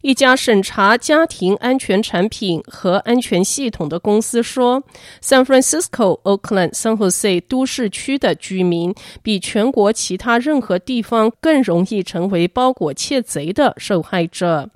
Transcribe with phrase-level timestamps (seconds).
[0.00, 4.82] 一家审查家庭安全产品和安全系统的公司说
[5.22, 14.70] ，San Francisco、Oakland、San Jose 都市区的居民比全国其他任何地方更容易成为包裹窃贼的受害者。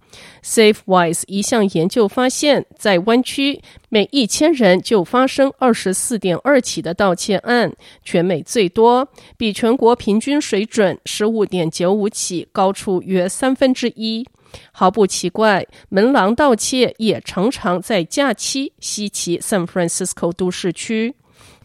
[0.45, 7.73] SafeWise 一项研究发现，在湾区每一千人就发生二十四点二起的盗窃案，
[8.05, 14.27] 全美最多，比全国平均水准十五点九五起高出约三分之一。
[14.73, 21.15] 毫不奇怪，门廊盗窃也常常在假期袭击 San Francisco 都市区。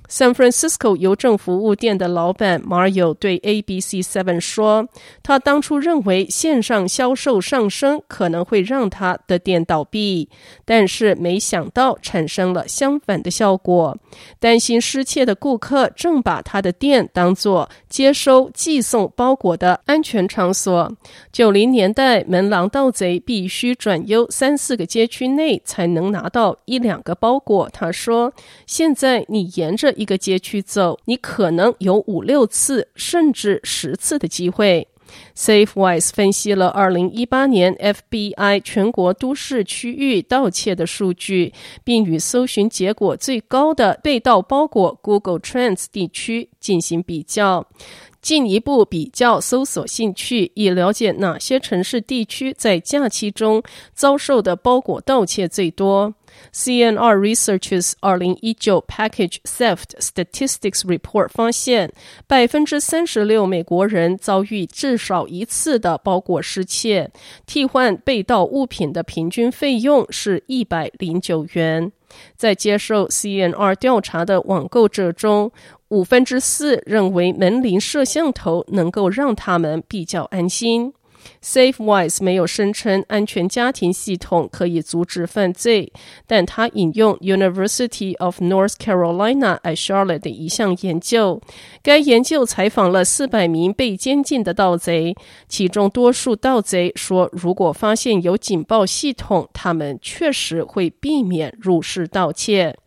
[0.10, 4.88] San Francisco 邮政服务店的老板 Mario 对 ABC Seven 说
[5.22, 10.30] ：“他当初认为线上销售上升可能会让他的店倒闭，
[10.64, 13.98] 但是没想到产生了相反的效果。
[14.40, 20.90] 担心失窃的顾客正把他的店当作接收寄送包裹的安全场所。
[21.34, 27.70] 九零年代，门廊盗贼必须转悠三四个街区内才能拿到一两个包裹。
[27.74, 28.32] 他说，
[28.66, 34.88] 现在你沿着。”一个街区走，你可能有五六次甚至十次的机会。
[35.36, 41.54] SafeWise 分析了二零一八年 FBI 全国都市区域盗窃的数据，
[41.86, 47.66] 并与搜寻结果最高的被盗包裹 Google Trends 地区进行比较，
[48.22, 56.14] 进一步比较搜索兴趣，以了解哪些城市地区在假期中遭受的包裹盗窃最多。
[56.54, 61.92] CNR Researchers 二零一九 Package Theft Statistics Report 发现，
[62.28, 67.10] 百分之三十六美国人遭遇至少一次的包裹失窃，
[67.48, 71.92] 替换被盗物品的平均费用是一百零九元。
[72.36, 75.52] 在接受 CNR 调查的网购者中，
[75.90, 80.94] 五分之四认为门铃摄像头能够让他们比较安心。
[81.44, 85.92] SafeWise 没有声称安全家庭系统可以阻止犯罪，
[86.26, 91.42] 但他引用 University of North Carolina at Charlotte 的一项研究。
[91.84, 95.16] 该研究采访了四百名被监禁的盗贼，
[95.50, 102.78] 其中多数盗贼说，如果发现有警报系统，他们确实会避免入室盗窃。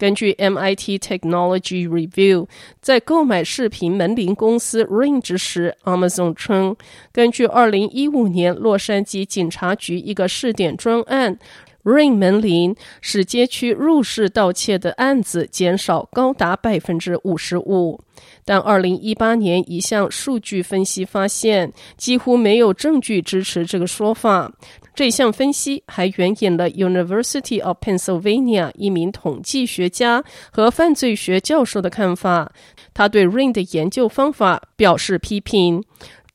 [0.00, 2.48] 根据 MIT Technology Review，
[2.80, 6.74] 在购买视频门铃公司 Ring 之时，Amazon 称，
[7.12, 11.38] 根据2015年洛杉矶警察局一个试点专案
[11.84, 18.00] ，Ring 门铃使街区入室盗窃的案子减少高达百分之五十五。
[18.44, 24.52] 但二零一八年一项数据分析发现，几乎没有证据支持这个说法。
[24.94, 32.52] 这项分析还援引了 University of Pennsylvania 一名统计学家和犯罪学教授的看法。
[32.92, 35.82] 他对 Ring 的研究方法表示批评。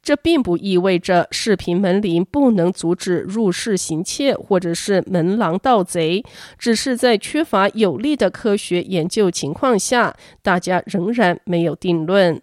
[0.06, 6.24] 这并不意味着视频门铃不能阻止入室行窃或者是门廊盗贼，
[6.60, 12.40] 只是在缺乏有力的科学研究情况下，大家仍然没有定论。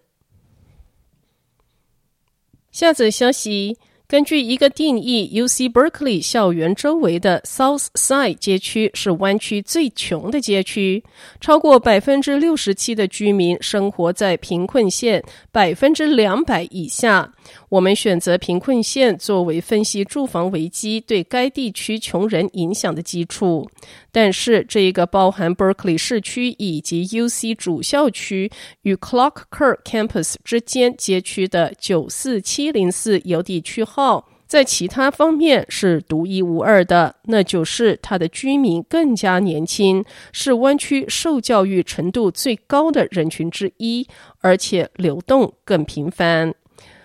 [2.73, 3.79] 下则消息。
[4.13, 11.03] 根据一个定义，UC Berkeley 校园周围的 South Side 街区是湾区最穷的街区，
[11.41, 17.33] 超过百分之六十七的居民生活在贫困线百分之两百以下。
[17.71, 23.67] 我们选择贫困线作为分析住房危机对该地区穷人影响的基础，
[24.13, 28.51] 但是这一个包含 Berkeley 市区以及 UC 主校区
[28.83, 34.02] 与 Clark Kerr Campus 之间街区的九四七零四邮递区号，
[34.47, 44.07] 在其他方面是独一无二的，那就是它的居民更加年轻，是湾区受教育程度最高的人群之一，
[44.41, 46.55] 而且流动更频繁。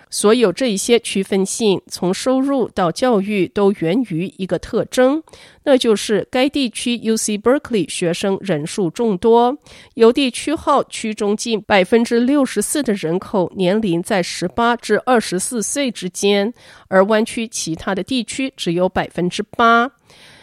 [0.10, 5.22] 所有这一些区分性，从收入到教育，都源于一个特征，
[5.64, 9.58] 那就是该地区 UC Berkeley 学生人数众多。
[9.96, 16.54] 邮地区号区中近百分之六十四的人口年龄在十八至二十四岁之间，
[16.88, 19.92] 而湾区其他的地区只有百分之八。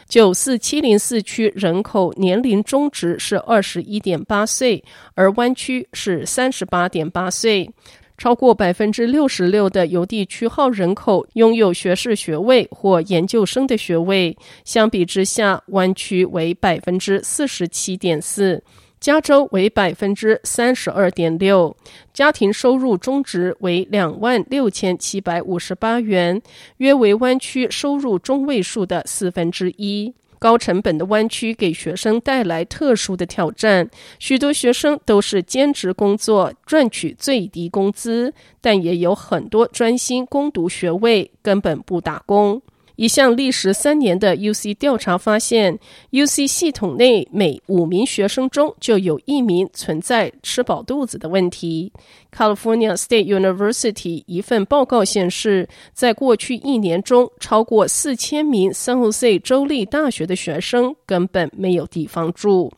[0.07, 4.85] 九四七零四区人口年龄中值是二十一点八岁，
[5.15, 7.71] 而湾区是三十八点八岁。
[8.17, 18.63] 超过百分之六十六的邮递区号人口拥有学士学位或研究生的学位，相比之下，湾区为百分之四十七点四，
[19.01, 21.77] 加州为百分之三十二点六，
[22.13, 26.41] 家庭收入中值为两万六千七百五十八元，
[26.79, 30.15] 约为湾区收入中位数的四分之一。
[30.45, 33.89] 高成本的弯曲给学生带来特殊的挑战，
[34.19, 42.61] 许多学生都是兼职工作，赚取最低工资，但也有很多专心攻读学位，根本不打工。
[42.97, 45.79] 一项历时三年的 UC 调查发现
[46.13, 51.93] ，UC 系统内每五名学生中就有一名存在吃饱肚子的问题。
[52.33, 62.73] California State University 一份报告显示，在过去一年中，超过四千名 San Jose 州立大学的学生根本没有地方住。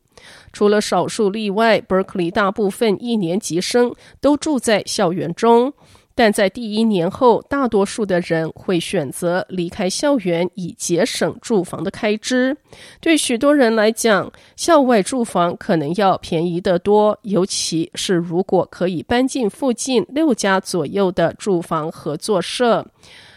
[0.51, 5.75] 除了少数例外，Berkeley 大部分一年级生都住在校园中。
[6.17, 12.57] 但在第一年后，大多数的人会选择离开校园，以节省住房的开支。
[13.03, 22.87] 对许多人来讲，校外住房可能要便宜得多，尤其是如果可以搬进附近六家左右的住房合作社。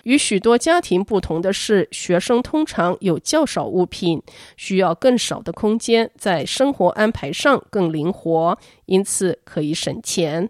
[0.03, 4.23] 与许多家庭不同的是，学生通常有较少物品，
[4.55, 10.49] 需要更少的空间，在生活安排上更灵活，因此可以省钱。